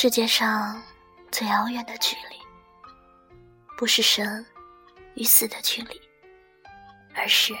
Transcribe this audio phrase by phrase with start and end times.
[0.00, 0.80] 世界上
[1.32, 2.36] 最遥远的距离，
[3.76, 4.46] 不是生
[5.14, 6.00] 与死的距离，
[7.16, 7.52] 而是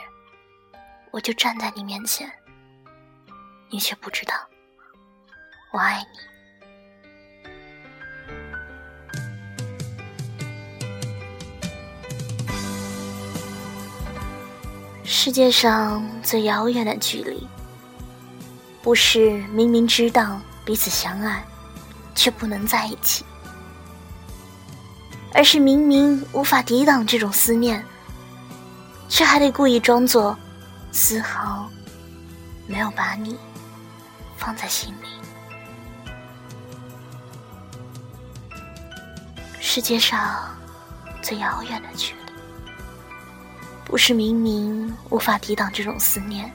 [1.10, 2.32] 我就站在你面前，
[3.70, 4.34] 你却不知道
[5.72, 6.20] 我爱你。
[15.04, 17.48] 世界上最遥远的距离，
[18.80, 21.44] 不是明明知道彼此相爱，
[22.18, 23.24] 却不能在一起，
[25.32, 27.84] 而是明明无法抵挡这种思念，
[29.08, 30.36] 却还得故意装作
[30.90, 31.70] 丝毫
[32.66, 33.38] 没有把你
[34.36, 35.06] 放在心里。
[39.60, 40.52] 世界上
[41.22, 42.32] 最遥远的距离。
[43.84, 46.52] 不是明明无法抵挡这种思念，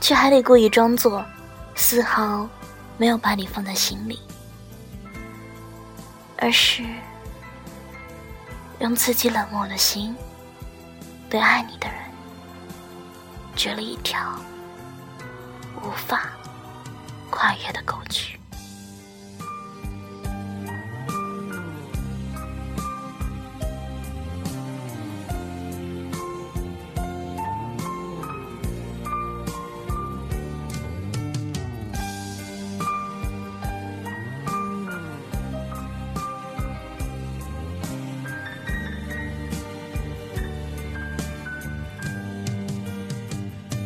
[0.00, 1.26] 却还得故意装作
[1.74, 2.48] 丝毫
[2.96, 4.20] 没有把你放在心里，
[6.38, 6.84] 而是
[8.80, 10.14] 用自己冷漠的心
[11.30, 11.98] 对爱你的人
[13.54, 14.38] 掘了一条
[15.82, 16.30] 无法
[17.30, 18.35] 跨越的沟渠。